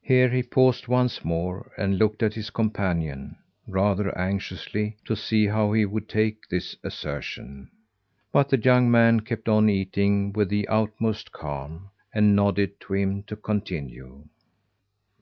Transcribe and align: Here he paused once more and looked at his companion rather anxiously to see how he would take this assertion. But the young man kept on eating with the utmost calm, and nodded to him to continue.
Here 0.00 0.30
he 0.30 0.42
paused 0.42 0.88
once 0.88 1.22
more 1.22 1.70
and 1.76 1.98
looked 1.98 2.22
at 2.22 2.32
his 2.32 2.48
companion 2.48 3.36
rather 3.66 4.16
anxiously 4.16 4.96
to 5.04 5.14
see 5.14 5.48
how 5.48 5.74
he 5.74 5.84
would 5.84 6.08
take 6.08 6.48
this 6.48 6.76
assertion. 6.82 7.70
But 8.32 8.48
the 8.48 8.58
young 8.58 8.90
man 8.90 9.20
kept 9.20 9.46
on 9.50 9.68
eating 9.68 10.32
with 10.32 10.48
the 10.48 10.66
utmost 10.68 11.30
calm, 11.30 11.90
and 12.14 12.34
nodded 12.34 12.80
to 12.80 12.94
him 12.94 13.22
to 13.24 13.36
continue. 13.36 14.24